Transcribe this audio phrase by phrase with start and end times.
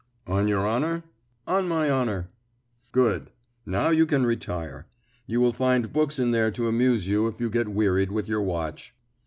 [0.25, 1.03] "On your honour?"
[1.45, 2.31] "On my honour."
[2.91, 3.29] "Good.
[3.67, 4.87] Now you can retire.
[5.27, 8.41] You will find books in there to amuse you if you get wearied with your
[8.41, 8.95] watch."